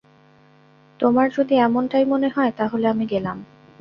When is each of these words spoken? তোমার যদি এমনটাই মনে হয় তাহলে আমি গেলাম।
তোমার 0.99 1.27
যদি 1.29 1.53
এমনটাই 1.57 2.05
মনে 2.05 2.29
হয় 2.29 2.51
তাহলে 2.57 2.85
আমি 2.87 3.05
গেলাম। 3.05 3.37